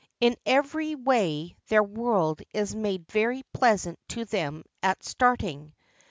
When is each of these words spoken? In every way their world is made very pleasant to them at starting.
In 0.19 0.35
every 0.47 0.95
way 0.95 1.55
their 1.67 1.83
world 1.83 2.41
is 2.55 2.73
made 2.75 3.11
very 3.11 3.43
pleasant 3.53 3.99
to 4.07 4.25
them 4.25 4.63
at 4.81 5.03
starting. 5.03 5.75